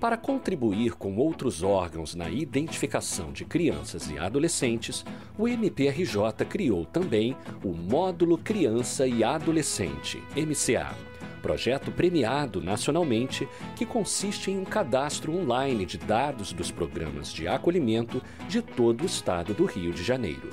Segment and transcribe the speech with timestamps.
[0.00, 5.04] Para contribuir com outros órgãos na identificação de crianças e adolescentes,
[5.38, 7.34] o MPRJ criou também
[7.64, 10.94] o Módulo Criança e Adolescente, MCA,
[11.40, 18.22] projeto premiado nacionalmente que consiste em um cadastro online de dados dos programas de acolhimento
[18.48, 20.50] de todo o estado do Rio de Janeiro.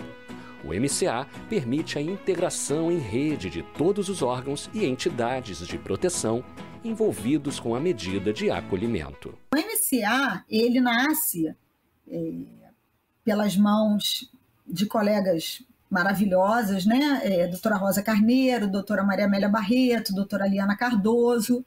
[0.64, 6.42] O MCA permite a integração em rede de todos os órgãos e entidades de proteção
[6.84, 9.38] envolvidos com a medida de acolhimento.
[9.54, 11.56] O MCA ele nasce
[12.08, 12.32] é,
[13.24, 14.32] pelas mãos
[14.66, 17.22] de colegas maravilhosas, né?
[17.24, 21.64] É, doutora Rosa Carneiro, doutora Maria Amélia Barreto, doutora Liana Cardoso.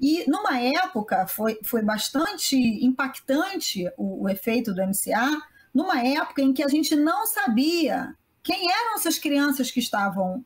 [0.00, 5.40] E numa época foi, foi bastante impactante o, o efeito do MCA,
[5.72, 10.44] numa época em que a gente não sabia quem eram essas crianças que estavam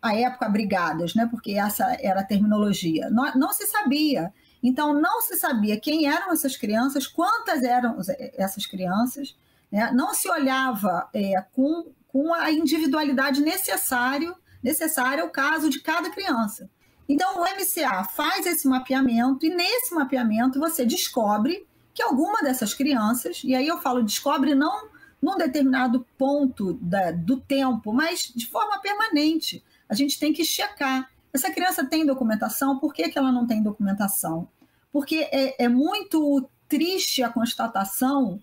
[0.00, 1.26] à época abrigadas, né?
[1.30, 3.08] Porque essa era a terminologia.
[3.10, 4.32] Não, não, se sabia.
[4.62, 7.98] Então não se sabia quem eram essas crianças, quantas eram
[8.36, 9.36] essas crianças.
[9.70, 9.90] Né?
[9.92, 16.70] Não se olhava é, com, com a individualidade necessário, necessária ao caso de cada criança.
[17.08, 23.42] Então o MCA faz esse mapeamento e nesse mapeamento você descobre que alguma dessas crianças,
[23.44, 24.88] e aí eu falo descobre não
[25.24, 29.64] num determinado ponto da, do tempo, mas de forma permanente.
[29.88, 31.10] A gente tem que checar.
[31.32, 32.78] Essa criança tem documentação?
[32.78, 34.46] Por que, que ela não tem documentação?
[34.92, 38.38] Porque é, é muito triste a constatação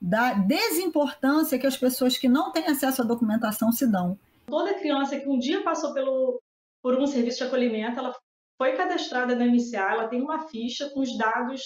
[0.00, 4.18] da desimportância que as pessoas que não têm acesso à documentação se dão.
[4.46, 6.40] Toda criança que um dia passou pelo,
[6.82, 8.16] por um serviço de acolhimento, ela
[8.56, 11.60] foi cadastrada na MCA, ela tem uma ficha com os dados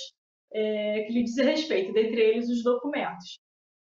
[0.53, 3.39] é, que lhe dizem respeito, dentre eles os documentos.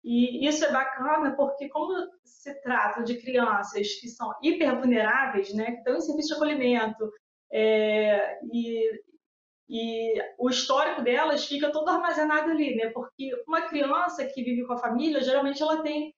[0.04, 5.78] E isso é bacana porque, como se trata de crianças que são hipervulneráveis, né, que
[5.78, 7.10] estão em serviço de acolhimento,
[7.52, 9.00] é, e,
[9.68, 14.72] e o histórico delas fica todo armazenado ali, né, porque uma criança que vive com
[14.72, 16.12] a família, geralmente ela tem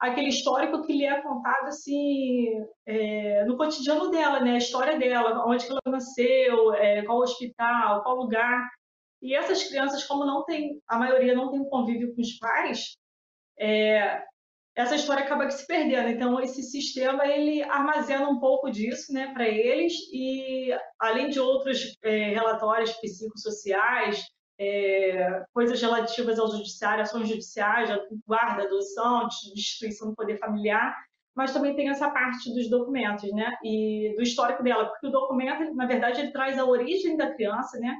[0.00, 2.48] aquele histórico que lhe é contado assim
[2.86, 8.16] é, no cotidiano dela, né, a história dela, onde ela nasceu, é, qual hospital, qual
[8.16, 8.68] lugar.
[9.22, 12.96] E essas crianças, como não tem, a maioria não tem convívio com os pais,
[13.58, 14.22] é,
[14.78, 16.08] essa história acaba se perdendo.
[16.08, 20.70] Então, esse sistema ele armazena um pouco disso né, para eles, e
[21.00, 24.24] além de outros é, relatórios psicossociais,
[24.60, 27.90] é, coisas relativas ao judiciário, ações judiciais,
[28.26, 30.96] guarda, adoção, destituição do poder familiar,
[31.34, 35.74] mas também tem essa parte dos documentos, né, e do histórico dela, porque o documento,
[35.74, 37.96] na verdade, ele traz a origem da criança, né,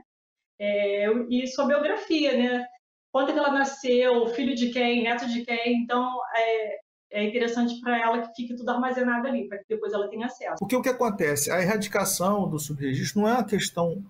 [0.61, 2.67] é, e sua biografia, né,
[3.11, 5.83] quando ela nasceu, filho de quem, neto de quem.
[5.83, 6.79] Então, é,
[7.11, 10.57] é interessante para ela que fique tudo armazenado ali, para que depois ela tenha acesso.
[10.59, 11.51] Porque o que acontece?
[11.51, 14.05] A erradicação do subregistro não é uma questão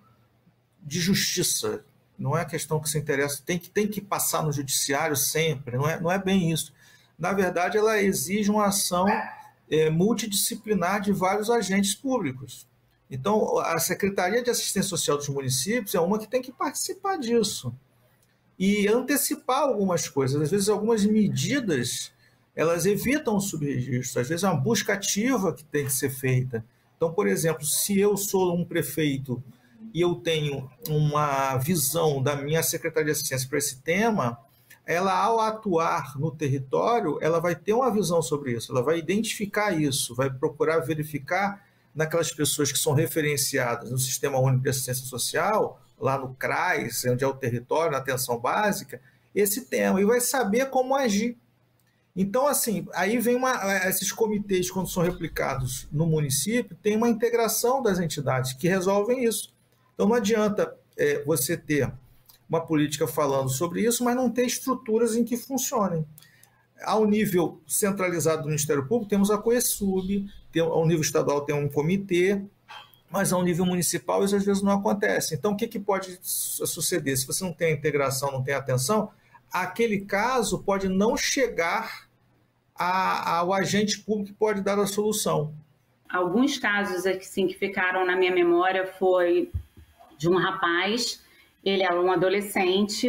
[0.81, 1.83] de justiça,
[2.17, 5.77] não é a questão que se interessa, tem que, tem que passar no judiciário sempre,
[5.77, 6.73] não é, não é bem isso.
[7.17, 9.05] Na verdade, ela exige uma ação
[9.69, 12.67] é, multidisciplinar de vários agentes públicos.
[13.11, 17.73] Então, a Secretaria de Assistência Social dos municípios é uma que tem que participar disso
[18.59, 20.41] e antecipar algumas coisas.
[20.41, 22.11] Às vezes, algumas medidas
[22.55, 26.65] elas evitam o subregistro, às vezes é uma busca ativa que tem que ser feita.
[26.97, 29.41] Então, por exemplo, se eu sou um prefeito
[29.93, 34.37] e eu tenho uma visão da minha Secretaria de Assistência para esse tema,
[34.85, 39.71] ela, ao atuar no território, ela vai ter uma visão sobre isso, ela vai identificar
[39.71, 41.63] isso, vai procurar verificar
[41.95, 47.23] naquelas pessoas que são referenciadas no Sistema Único de Assistência Social lá no CRAS, onde
[47.23, 49.01] é o território, na atenção básica,
[49.35, 51.37] esse tema, e vai saber como agir.
[52.15, 57.81] Então, assim, aí vem uma, esses comitês, quando são replicados no município, tem uma integração
[57.81, 59.53] das entidades que resolvem isso.
[59.93, 61.91] Então, não adianta é, você ter
[62.49, 66.05] uma política falando sobre isso, mas não ter estruturas em que funcionem.
[66.81, 71.69] Ao nível centralizado do Ministério Público, temos a COESUB, tem, ao nível estadual tem um
[71.69, 72.41] comitê,
[73.09, 75.35] mas ao nível municipal isso às vezes não acontece.
[75.35, 77.17] Então, o que, que pode suceder?
[77.17, 79.11] Se você não tem integração, não tem atenção,
[79.51, 82.07] aquele caso pode não chegar
[82.75, 85.53] a, ao agente público que pode dar a solução.
[86.07, 89.51] Alguns casos assim, que ficaram na minha memória foi
[90.17, 91.23] de um rapaz,
[91.63, 93.07] ele era um adolescente,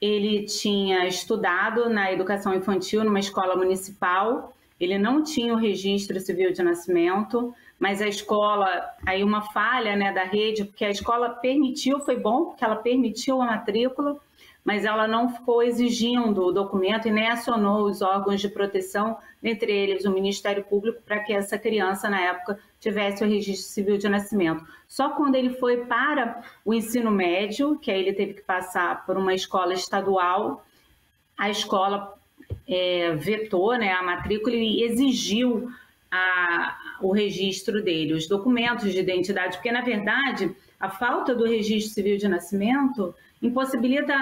[0.00, 6.52] ele tinha estudado na educação infantil numa escola municipal, ele não tinha o registro civil
[6.52, 8.68] de nascimento, mas a escola,
[9.04, 13.42] aí uma falha né, da rede, porque a escola permitiu, foi bom, porque ela permitiu
[13.42, 14.16] a matrícula,
[14.64, 19.70] mas ela não ficou exigindo o documento e nem acionou os órgãos de proteção, entre
[19.70, 24.08] eles o Ministério Público, para que essa criança, na época, tivesse o registro civil de
[24.08, 24.64] nascimento.
[24.88, 29.18] Só quando ele foi para o ensino médio, que aí ele teve que passar por
[29.18, 30.64] uma escola estadual,
[31.36, 32.14] a escola
[32.66, 35.68] é, vetou né, a matrícula e exigiu
[36.14, 41.92] a, o registro dele, os documentos de identidade, porque, na verdade, a falta do registro
[41.92, 43.12] civil de nascimento
[43.42, 44.14] impossibilita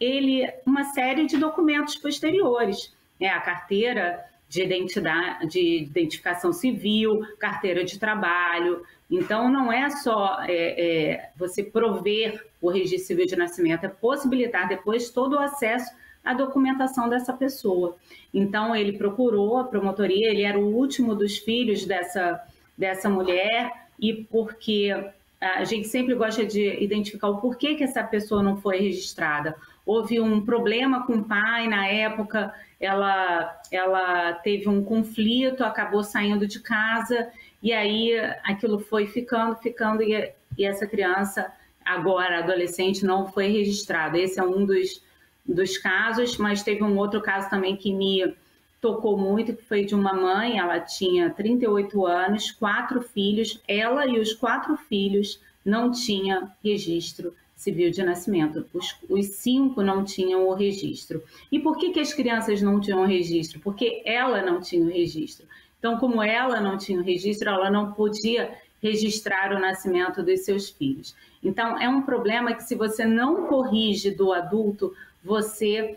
[0.00, 3.28] ele uma série de documentos posteriores, né?
[3.28, 8.82] a carteira de identidade, de identificação civil, carteira de trabalho.
[9.10, 14.66] Então, não é só é, é, você prover o registro civil de nascimento, é possibilitar
[14.66, 15.92] depois todo o acesso
[16.24, 17.96] à documentação dessa pessoa.
[18.32, 22.40] Então, ele procurou a promotoria, ele era o último dos filhos dessa,
[22.76, 24.92] dessa mulher, e porque
[25.40, 29.54] a gente sempre gosta de identificar o porquê que essa pessoa não foi registrada
[29.86, 36.46] houve um problema com o pai na época, ela, ela teve um conflito, acabou saindo
[36.46, 37.28] de casa,
[37.62, 38.12] e aí
[38.42, 41.52] aquilo foi ficando, ficando, e, e essa criança,
[41.84, 44.18] agora adolescente, não foi registrada.
[44.18, 45.02] Esse é um dos,
[45.44, 48.34] dos casos, mas teve um outro caso também que me
[48.80, 54.18] tocou muito, que foi de uma mãe, ela tinha 38 anos, quatro filhos, ela e
[54.18, 58.66] os quatro filhos não tinham registro civil de nascimento.
[58.74, 61.22] Os, os, cinco não tinham o registro.
[61.50, 63.58] E por que, que as crianças não tinham o registro?
[63.60, 65.46] Porque ela não tinha o registro.
[65.78, 68.52] Então, como ela não tinha o registro, ela não podia
[68.82, 71.14] registrar o nascimento dos seus filhos.
[71.42, 74.92] Então, é um problema que, se você não corrige do adulto,
[75.24, 75.96] você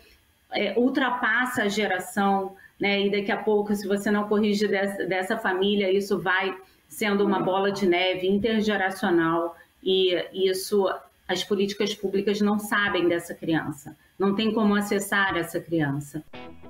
[0.51, 3.05] é, ultrapassa a geração, né?
[3.05, 6.55] E daqui a pouco, se você não corrige dessa, dessa família, isso vai
[6.87, 10.87] sendo uma bola de neve intergeracional e isso
[11.27, 16.23] as políticas públicas não sabem dessa criança, não tem como acessar essa criança.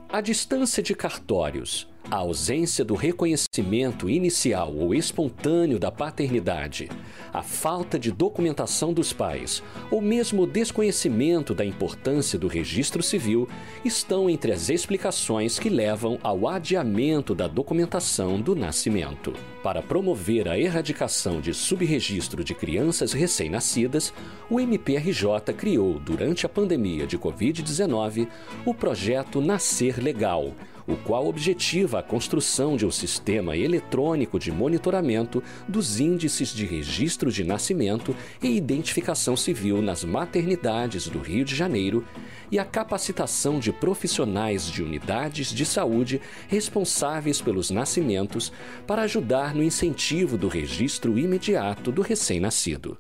[0.10, 6.90] A distância de cartórios a ausência do reconhecimento inicial ou espontâneo da paternidade,
[7.34, 9.62] a falta de documentação dos pais
[9.92, 13.48] ou mesmo o desconhecimento da importância do registro civil
[13.84, 19.34] estão entre as explicações que levam ao adiamento da documentação do nascimento.
[19.62, 24.14] Para promover a erradicação de subregistro de crianças recém-nascidas,
[24.50, 28.30] o MPRJ criou, durante a pandemia de Covid-19,
[28.66, 30.54] o projeto Nascer Legal
[30.88, 37.32] o qual objetiva a construção de um sistema eletrônico de monitoramento dos índices de registro
[37.32, 42.06] de nascimento e identificação civil nas maternidades do Rio de Janeiro
[42.50, 48.54] e a capacitação de profissionais de unidades de saúde responsáveis pelos nascimentos
[48.88, 52.98] para ajudar no incentivo do registro imediato do recém-nascido.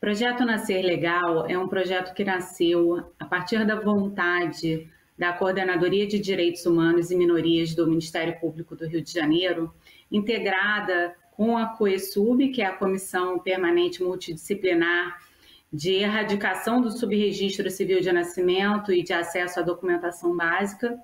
[0.00, 4.88] Projeto Nascer Legal é um projeto que nasceu a partir da vontade
[5.20, 9.70] da Coordenadoria de Direitos Humanos e Minorias do Ministério Público do Rio de Janeiro,
[10.10, 15.18] integrada com a COESUB, que é a Comissão Permanente Multidisciplinar
[15.70, 20.98] de Erradicação do Subregistro Civil de Nascimento e de Acesso à Documentação Básica,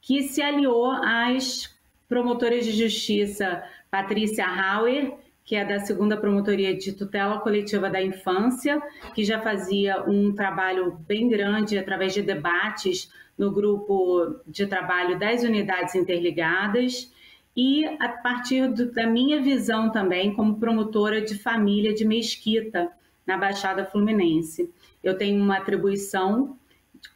[0.00, 1.76] que se aliou às
[2.08, 5.12] promotoras de justiça Patrícia Hauer,
[5.46, 8.82] que é da segunda promotoria de tutela coletiva da infância,
[9.14, 13.08] que já fazia um trabalho bem grande através de debates
[13.38, 17.12] no grupo de trabalho das unidades interligadas
[17.56, 22.90] e a partir do, da minha visão também como promotora de família de Mesquita,
[23.24, 24.68] na Baixada Fluminense.
[25.02, 26.56] Eu tenho uma atribuição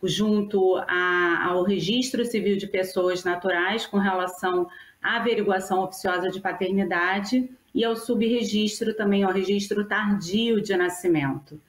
[0.04, 4.68] junto a, ao Registro Civil de Pessoas Naturais com relação
[5.02, 11.60] à averiguação oficiosa de paternidade e ao subregistro também, ao registro tardio de nascimento.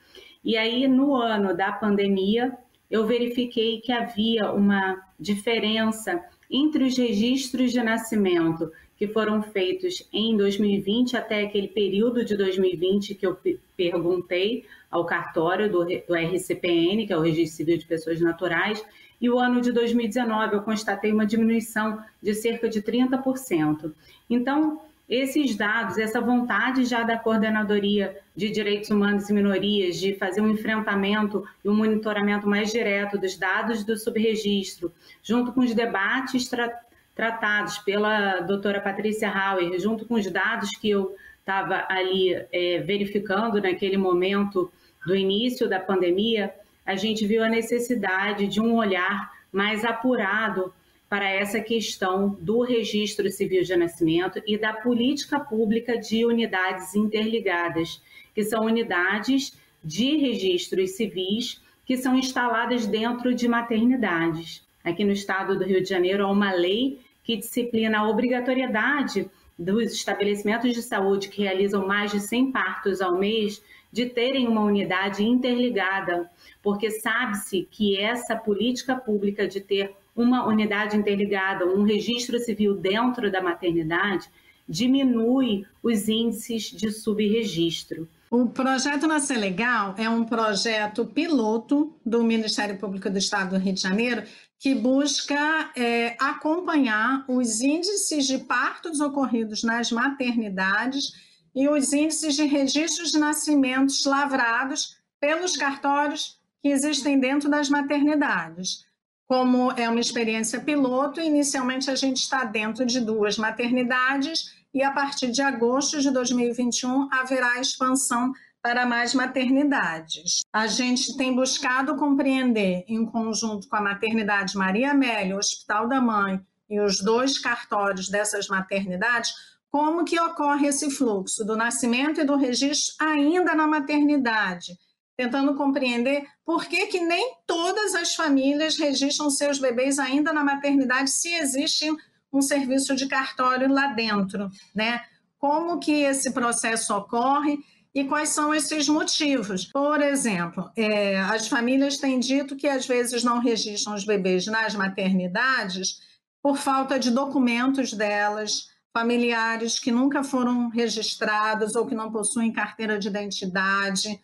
[0.43, 2.57] E aí, no ano da pandemia,
[2.89, 10.37] eu verifiquei que havia uma diferença entre os registros de nascimento que foram feitos em
[10.37, 13.35] 2020 até aquele período de 2020 que eu
[13.75, 18.83] perguntei ao cartório do, do RCPN, que é o Registro Civil de Pessoas Naturais,
[19.19, 23.91] e o ano de 2019 eu constatei uma diminuição de cerca de 30%.
[24.29, 30.39] Então, esses dados, essa vontade já da Coordenadoria de Direitos Humanos e Minorias de fazer
[30.39, 34.89] um enfrentamento e um monitoramento mais direto dos dados do subregistro,
[35.21, 36.71] junto com os debates tra
[37.13, 43.61] tratados pela doutora Patrícia Hauer, junto com os dados que eu estava ali é, verificando
[43.61, 44.71] naquele momento
[45.05, 46.53] do início da pandemia,
[46.85, 50.73] a gente viu a necessidade de um olhar mais apurado
[51.11, 58.01] para essa questão do registro civil de nascimento e da política pública de unidades interligadas,
[58.33, 59.51] que são unidades
[59.83, 64.65] de registros civis que são instaladas dentro de maternidades.
[64.85, 69.91] Aqui no estado do Rio de Janeiro há uma lei que disciplina a obrigatoriedade dos
[69.91, 75.25] estabelecimentos de saúde que realizam mais de 100 partos ao mês de terem uma unidade
[75.25, 76.31] interligada,
[76.63, 83.31] porque sabe-se que essa política pública de ter uma unidade interligada, um registro civil dentro
[83.31, 84.29] da maternidade,
[84.67, 88.07] diminui os índices de subregistro.
[88.29, 93.73] O projeto Nascer Legal é um projeto piloto do Ministério Público do Estado do Rio
[93.73, 94.23] de Janeiro
[94.57, 101.13] que busca é, acompanhar os índices de partos ocorridos nas maternidades
[101.53, 108.85] e os índices de registros de nascimentos lavrados pelos cartórios que existem dentro das maternidades.
[109.31, 114.91] Como é uma experiência piloto, inicialmente a gente está dentro de duas maternidades e a
[114.91, 120.41] partir de agosto de 2021 haverá expansão para mais maternidades.
[120.51, 126.01] A gente tem buscado compreender, em conjunto com a Maternidade Maria Amélia, o Hospital da
[126.01, 126.37] Mãe
[126.69, 129.31] e os dois cartórios dessas maternidades,
[129.71, 134.77] como que ocorre esse fluxo do nascimento e do registro ainda na maternidade,
[135.21, 141.11] tentando compreender por que, que nem todas as famílias registram seus bebês ainda na maternidade,
[141.11, 141.87] se existe
[142.33, 145.01] um serviço de cartório lá dentro, né?
[145.37, 147.59] Como que esse processo ocorre
[147.93, 149.65] e quais são esses motivos.
[149.65, 154.73] Por exemplo, é, as famílias têm dito que às vezes não registram os bebês nas
[154.73, 155.99] maternidades
[156.41, 162.97] por falta de documentos delas, familiares que nunca foram registrados ou que não possuem carteira
[162.97, 164.19] de identidade,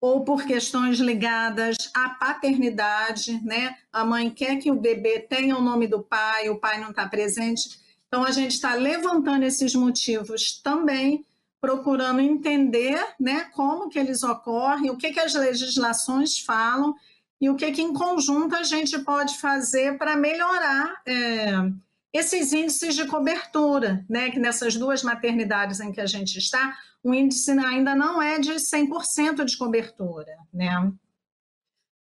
[0.00, 3.76] ou por questões ligadas à paternidade, né?
[3.92, 7.08] A mãe quer que o bebê tenha o nome do pai, o pai não está
[7.08, 7.80] presente.
[8.06, 11.24] Então, a gente está levantando esses motivos também
[11.60, 16.94] procurando entender né, como que eles ocorrem, o que, que as legislações falam
[17.40, 21.52] e o que, que em conjunto a gente pode fazer para melhorar é,
[22.12, 27.14] esses índices de cobertura, né, que nessas duas maternidades em que a gente está, o
[27.14, 30.92] índice ainda não é de 100% de cobertura, né?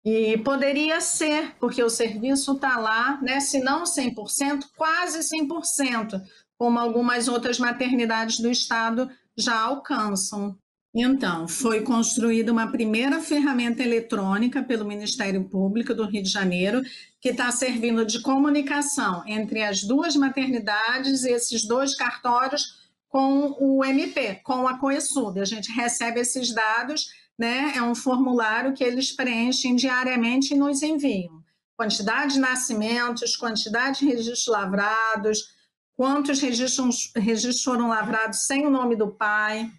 [0.05, 6.21] E poderia ser, porque o serviço está lá, né, se não 100%, quase 100%,
[6.57, 10.57] como algumas outras maternidades do estado já alcançam.
[10.99, 16.81] Então, foi construída uma primeira ferramenta eletrônica pelo Ministério Público do Rio de Janeiro,
[17.21, 23.85] que está servindo de comunicação entre as duas maternidades e esses dois cartórios com o
[23.85, 25.39] MP, com a Coesub.
[25.39, 27.73] A gente recebe esses dados, né?
[27.75, 31.43] É um formulário que eles preenchem diariamente e nos enviam.
[31.75, 35.53] Quantidade de nascimentos, quantidade de registros lavrados,
[35.95, 39.71] quantos registros, registros foram lavrados sem o nome do pai,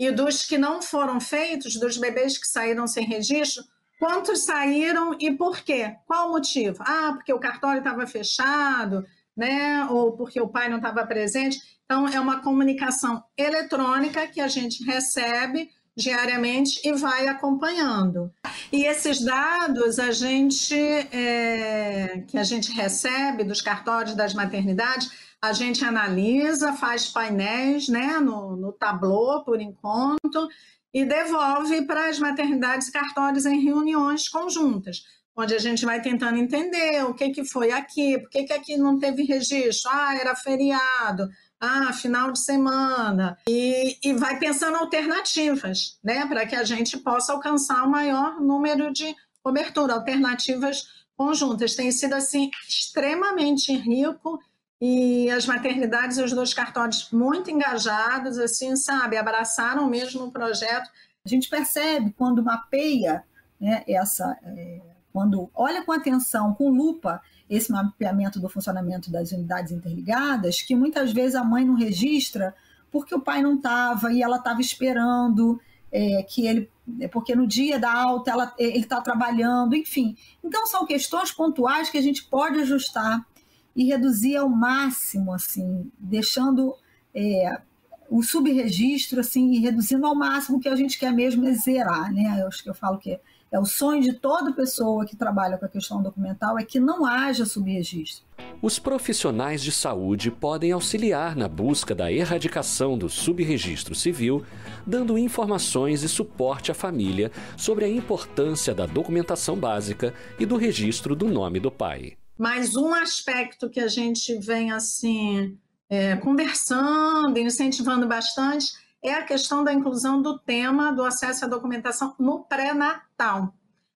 [0.00, 3.62] e dos que não foram feitos, dos bebês que saíram sem registro,
[3.98, 5.94] quantos saíram e por quê?
[6.06, 6.78] Qual o motivo?
[6.80, 9.04] Ah, porque o cartório estava fechado,
[9.36, 9.86] né?
[9.90, 11.60] Ou porque o pai não estava presente.
[11.84, 18.32] Então, é uma comunicação eletrônica que a gente recebe diariamente e vai acompanhando.
[18.72, 25.10] E esses dados a gente é, que a gente recebe dos cartórios das maternidades
[25.42, 30.48] a gente analisa, faz painéis né, no, no Tableau, por enquanto,
[30.92, 35.02] e devolve para as maternidades e cartórios em reuniões conjuntas,
[35.34, 38.76] onde a gente vai tentando entender o que, que foi aqui, por que, que aqui
[38.76, 41.28] não teve registro, ah, era feriado,
[41.58, 47.32] ah, final de semana, e, e vai pensando alternativas, né, para que a gente possa
[47.32, 51.74] alcançar o maior número de cobertura, alternativas conjuntas.
[51.74, 54.38] Tem sido, assim, extremamente rico
[54.80, 60.88] e as maternidades e os dois cartórios muito engajados, assim, sabe, abraçaram mesmo o projeto.
[61.24, 63.22] A gente percebe quando mapeia
[63.60, 64.80] né, essa, é,
[65.12, 71.12] quando olha com atenção, com lupa, esse mapeamento do funcionamento das unidades interligadas, que muitas
[71.12, 72.54] vezes a mãe não registra
[72.90, 75.60] porque o pai não estava e ela estava esperando
[75.92, 76.70] é, que ele,
[77.00, 80.16] é, porque no dia da alta ela, ele está trabalhando, enfim.
[80.42, 83.26] Então são questões pontuais que a gente pode ajustar
[83.74, 86.74] e reduzir ao máximo, assim, deixando
[87.14, 87.60] é,
[88.08, 92.40] o subregistro, assim, e reduzindo ao máximo que a gente quer mesmo é zerar, né?
[92.40, 93.18] Eu acho que eu falo que
[93.52, 97.04] é o sonho de toda pessoa que trabalha com a questão documental é que não
[97.04, 98.24] haja subregistro.
[98.62, 104.44] Os profissionais de saúde podem auxiliar na busca da erradicação do subregistro civil,
[104.86, 111.16] dando informações e suporte à família sobre a importância da documentação básica e do registro
[111.16, 112.19] do nome do pai.
[112.40, 115.58] Mas um aspecto que a gente vem assim
[115.90, 118.72] é, conversando, incentivando bastante,
[119.04, 123.52] é a questão da inclusão do tema do acesso à documentação no pré-natal,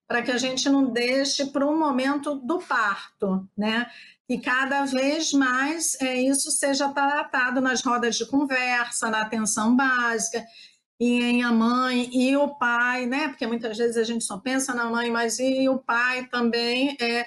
[0.07, 3.89] para que a gente não deixe para um momento do parto, né?
[4.29, 10.45] E cada vez mais é, isso seja tratado nas rodas de conversa, na atenção básica,
[10.99, 13.27] e em a mãe e o pai, né?
[13.27, 17.25] Porque muitas vezes a gente só pensa na mãe, mas e o pai também, é,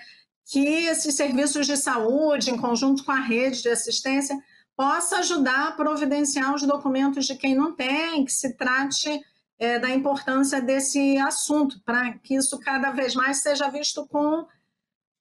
[0.51, 4.35] que esses serviços de saúde, em conjunto com a rede de assistência,
[4.75, 9.21] possa ajudar a providenciar os documentos de quem não tem, que se trate
[9.59, 14.47] é, da importância desse assunto, para que isso cada vez mais seja visto com,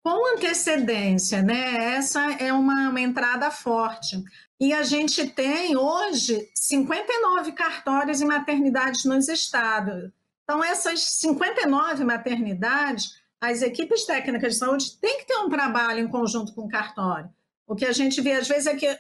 [0.02, 1.96] com antecedência, né?
[1.96, 4.24] Essa é uma, uma entrada forte.
[4.58, 10.10] E a gente tem hoje 59 cartórios em maternidades nos estados.
[10.44, 16.08] Então, essas 59 maternidades, as equipes técnicas de saúde têm que ter um trabalho em
[16.08, 17.30] conjunto com o cartório.
[17.68, 18.98] O que a gente vê às vezes é que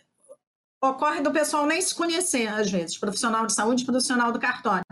[0.81, 4.85] ocorre do pessoal nem se conhecer, às vezes, profissional de saúde, profissional do cartório.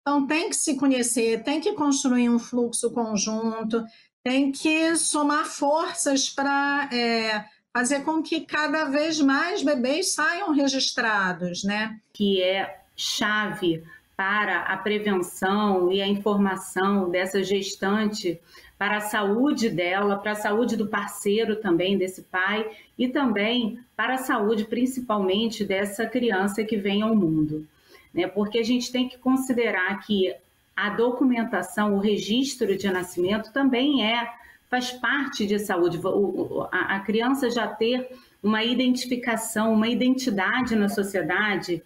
[0.00, 3.84] Então, tem que se conhecer, tem que construir um fluxo conjunto,
[4.22, 7.44] tem que somar forças para é,
[7.76, 12.00] fazer com que cada vez mais bebês saiam registrados, né?
[12.12, 13.84] Que é chave
[14.16, 18.40] para a prevenção e a informação dessa gestante
[18.78, 22.68] para a saúde dela, para a saúde do parceiro também, desse pai,
[22.98, 27.66] e também para a saúde, principalmente, dessa criança que vem ao mundo.
[28.12, 28.26] Né?
[28.26, 30.34] Porque a gente tem que considerar que
[30.76, 34.30] a documentação, o registro de nascimento também é,
[34.68, 35.98] faz parte de saúde.
[36.70, 38.06] A criança já ter
[38.42, 41.82] uma identificação, uma identidade na sociedade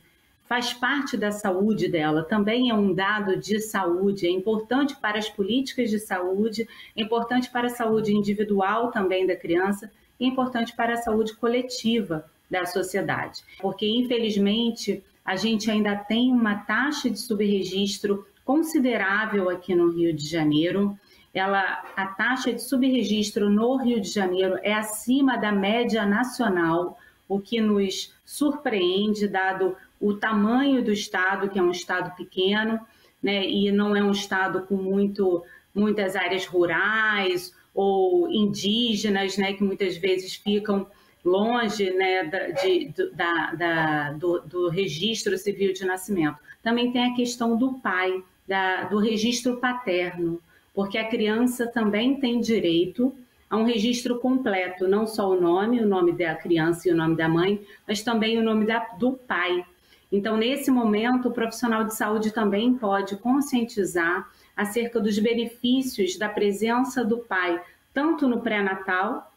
[0.50, 5.28] faz parte da saúde dela, também é um dado de saúde, é importante para as
[5.28, 10.74] políticas de saúde, é importante para a saúde individual também da criança, e é importante
[10.74, 13.44] para a saúde coletiva da sociedade.
[13.60, 20.28] Porque, infelizmente, a gente ainda tem uma taxa de subregistro considerável aqui no Rio de
[20.28, 20.98] Janeiro.
[21.32, 21.62] Ela,
[21.94, 27.60] a taxa de subregistro no Rio de Janeiro é acima da média nacional, o que
[27.60, 32.80] nos surpreende, dado o tamanho do estado, que é um estado pequeno,
[33.22, 39.62] né, e não é um estado com muito, muitas áreas rurais ou indígenas, né, que
[39.62, 40.86] muitas vezes ficam
[41.24, 46.38] longe né, da, de, da, da, do, do, registro civil de nascimento.
[46.62, 50.40] Também tem a questão do pai, da, do registro paterno,
[50.74, 53.14] porque a criança também tem direito
[53.50, 57.16] a um registro completo, não só o nome, o nome da criança e o nome
[57.16, 59.64] da mãe, mas também o nome da, do pai.
[60.12, 67.04] Então, nesse momento, o profissional de saúde também pode conscientizar acerca dos benefícios da presença
[67.04, 67.62] do pai,
[67.94, 69.32] tanto no pré-natal,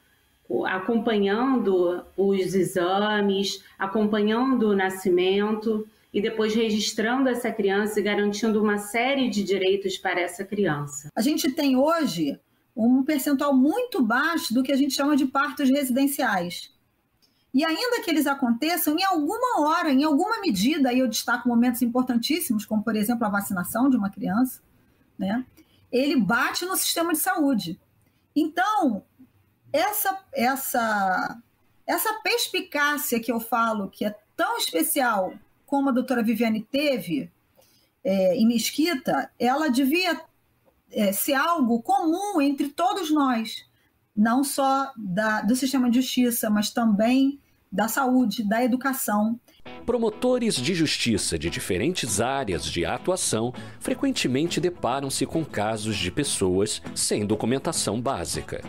[0.68, 9.30] acompanhando os exames, acompanhando o nascimento e depois registrando essa criança e garantindo uma série
[9.30, 11.10] de direitos para essa criança.
[11.16, 12.40] A gente tem hoje
[12.76, 16.73] um percentual muito baixo do que a gente chama de partos residenciais.
[17.54, 21.82] E ainda que eles aconteçam, em alguma hora, em alguma medida, aí eu destaco momentos
[21.84, 24.62] importantíssimos, como por exemplo a vacinação de uma criança,
[25.18, 25.46] né?
[25.94, 27.80] ele bate no sistema de saúde.
[28.36, 29.04] Então,
[29.72, 31.40] essa, essa,
[31.86, 35.34] essa perspicácia que eu falo, que é tão especial
[35.68, 37.32] como a doutora Viviane teve
[38.04, 40.20] é, em Mesquita, ela devia
[40.92, 43.64] é, ser algo comum entre todos nós,
[44.16, 47.40] não só da, do sistema de justiça, mas também
[47.72, 49.40] da saúde, da educação.
[49.86, 57.26] Promotores de justiça de diferentes áreas de atuação frequentemente deparam-se com casos de pessoas sem
[57.26, 58.64] documentação básica.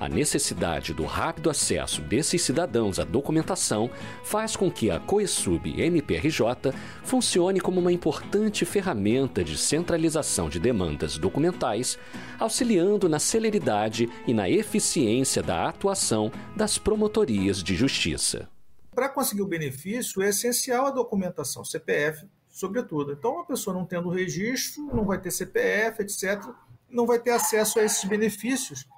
[0.00, 3.90] A necessidade do rápido acesso desses cidadãos à documentação
[4.24, 6.72] faz com que a Coesub MPRJ
[7.04, 11.98] funcione como uma importante ferramenta de centralização de demandas documentais,
[12.38, 18.48] auxiliando na celeridade e na eficiência da atuação das promotorias de justiça.
[18.94, 23.12] Para conseguir o benefício, é essencial a documentação, CPF, sobretudo.
[23.12, 26.42] Então, uma pessoa não tendo registro, não vai ter CPF, etc.,
[26.88, 28.88] não vai ter acesso a esses benefícios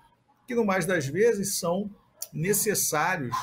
[0.46, 1.90] que no mais das vezes são
[2.32, 3.36] necessários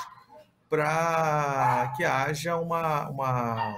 [0.70, 3.76] para que haja uma, uma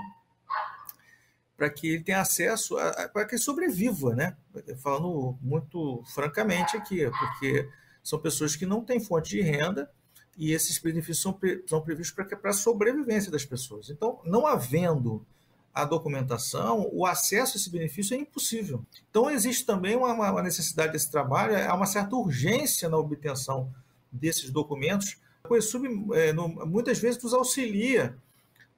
[1.56, 2.76] para que ele tenha acesso,
[3.14, 4.36] para que ele sobreviva, né?
[4.82, 7.70] Falando muito francamente aqui, porque
[8.04, 9.90] são pessoas que não têm fonte de renda
[10.38, 13.90] e esses benefícios são, são previstos para a sobrevivência das pessoas.
[13.90, 15.26] Então, não havendo
[15.74, 18.84] a documentação, o acesso a esse benefício é impossível.
[19.10, 23.74] Então, existe também uma, uma necessidade desse trabalho, há uma certa urgência na obtenção
[24.12, 28.16] desses documentos, a Coesub é, muitas vezes nos auxilia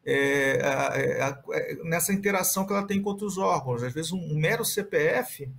[0.06, 1.43] é, a, a,
[1.84, 3.84] nessa interação que ela tem com outros órgãos.
[3.84, 5.49] Às vezes, um, um mero CPF,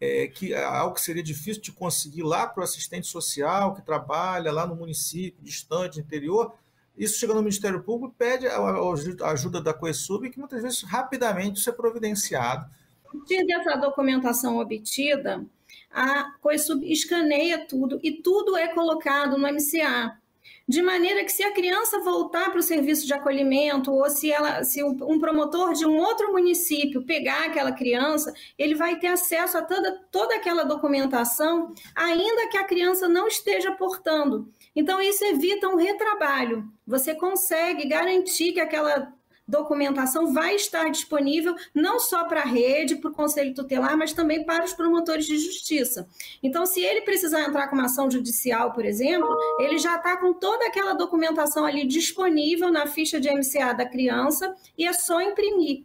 [0.00, 3.82] é, que é algo que seria difícil de conseguir lá para o assistente social que
[3.82, 6.52] trabalha lá no município, distante, interior,
[6.96, 11.70] isso chega no Ministério Público, pede a, ajuda da Coesub, que muitas vezes rapidamente isso
[11.70, 12.70] é providenciado.
[13.06, 15.44] A partir dessa documentação obtida,
[15.90, 20.18] a Coesub escaneia tudo e tudo é colocado no MCA
[20.66, 24.64] de maneira que se a criança voltar para o serviço de acolhimento ou se ela,
[24.64, 29.62] se um promotor de um outro município pegar aquela criança, ele vai ter acesso a
[29.62, 34.50] toda, toda aquela documentação, ainda que a criança não esteja portando.
[34.74, 36.64] Então isso evita um retrabalho.
[36.86, 39.12] Você consegue garantir que aquela
[39.46, 44.44] documentação vai estar disponível não só para a rede, para o Conselho Tutelar, mas também
[44.44, 46.08] para os promotores de justiça.
[46.42, 49.28] Então, se ele precisar entrar com uma ação judicial, por exemplo,
[49.60, 54.54] ele já está com toda aquela documentação ali disponível na ficha de MCA da criança
[54.76, 55.84] e é só imprimir.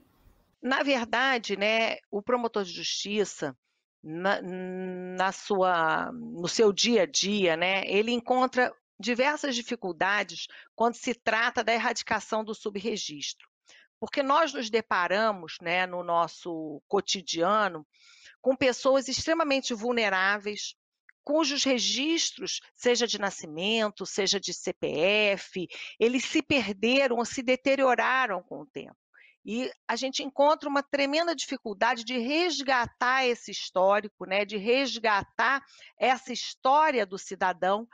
[0.61, 3.55] Na verdade, né, o promotor de justiça,
[4.03, 11.13] na, na, sua, no seu dia a dia, né, ele encontra diversas dificuldades quando se
[11.13, 13.47] trata da erradicação do subregistro.
[13.99, 17.85] Porque nós nos deparamos né, no nosso cotidiano
[18.41, 20.75] com pessoas extremamente vulneráveis,
[21.23, 25.67] cujos registros, seja de nascimento, seja de CPF,
[25.99, 28.97] eles se perderam ou se deterioraram com o tempo.
[29.45, 35.63] E a gente encontra uma tremenda dificuldade de resgatar esse histórico, né, de resgatar
[35.97, 37.87] essa história do cidadão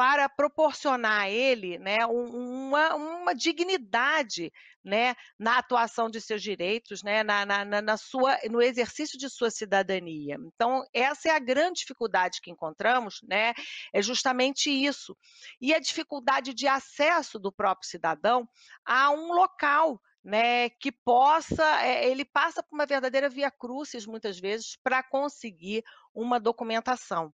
[0.00, 4.50] para proporcionar a ele né, uma, uma dignidade
[4.82, 9.50] né, na atuação de seus direitos, né, na, na, na, sua, no exercício de sua
[9.50, 10.38] cidadania.
[10.40, 13.52] Então, essa é a grande dificuldade que encontramos, né,
[13.92, 15.14] é justamente isso.
[15.60, 18.48] E a dificuldade de acesso do próprio cidadão
[18.86, 24.40] a um local né, que possa, é, ele passa por uma verdadeira via crucis muitas
[24.40, 25.84] vezes para conseguir
[26.14, 27.30] uma documentação,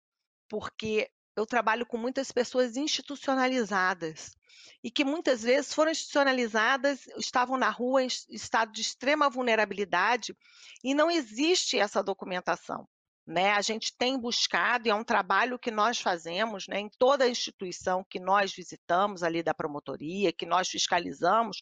[0.50, 4.36] porque eu trabalho com muitas pessoas institucionalizadas
[4.84, 10.36] e que muitas vezes foram institucionalizadas, estavam na rua em estado de extrema vulnerabilidade
[10.84, 12.88] e não existe essa documentação.
[13.28, 13.52] Né?
[13.54, 17.30] A gente tem buscado, e é um trabalho que nós fazemos né, em toda a
[17.30, 21.60] instituição que nós visitamos ali da promotoria, que nós fiscalizamos,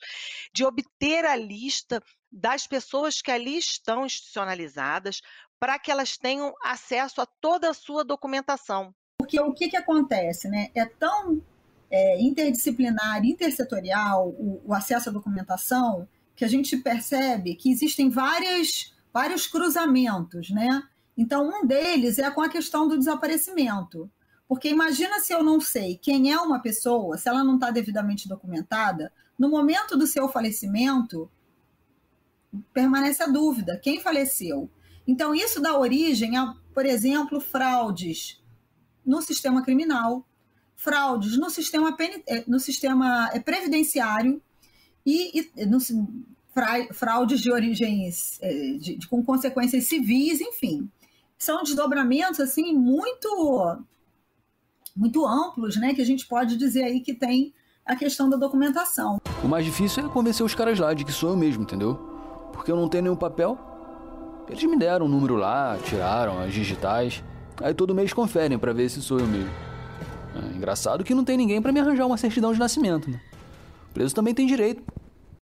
[0.54, 5.22] de obter a lista das pessoas que ali estão institucionalizadas
[5.58, 8.94] para que elas tenham acesso a toda a sua documentação.
[9.34, 10.48] Porque o que, que acontece?
[10.48, 10.70] Né?
[10.76, 11.42] É tão
[11.90, 18.94] é, interdisciplinar, intersetorial o, o, acesso à documentação que a gente percebe que existem várias,
[19.12, 20.52] vários cruzamentos.
[20.52, 20.84] Né?
[21.18, 24.08] Então, um deles é com a questão do desaparecimento.
[24.48, 28.30] Porque imagina se eu não sei quem é uma pessoa, se ela não está devidamente
[28.30, 31.28] documentada, no momento do seu falecimento,
[32.72, 34.70] permanece a dúvida: quem faleceu?
[35.08, 38.43] Então, isso dá origem a, por exemplo, fraudes
[39.06, 40.26] no sistema criminal,
[40.76, 44.42] fraudes no sistema, eh, no sistema eh, previdenciário
[45.06, 45.80] e, e no,
[46.92, 50.90] fraudes de origens eh, de, de, com consequências civis, enfim.
[51.38, 53.78] São desdobramentos assim muito
[54.96, 57.52] muito amplos, né, que a gente pode dizer aí que tem
[57.84, 59.20] a questão da documentação.
[59.44, 61.96] O mais difícil é convencer os caras lá de que sou eu mesmo, entendeu?
[62.54, 63.58] Porque eu não tenho nenhum papel.
[64.48, 67.24] Eles me deram um número lá, tiraram as digitais.
[67.64, 69.50] Aí todo mês conferem para ver se sou eu mesmo.
[70.36, 73.22] É engraçado que não tem ninguém para me arranjar uma certidão de nascimento, né?
[73.90, 74.84] O preso também tem direito.